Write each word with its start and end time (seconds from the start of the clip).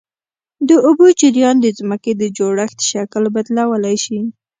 د 0.67 0.69
اوبو 0.87 1.05
جریان 1.19 1.55
د 1.61 1.67
ځمکې 1.79 2.11
د 2.17 2.23
جوړښت 2.37 2.79
شکل 2.91 3.23
بدلولی 3.35 3.95
شي. 4.05 4.19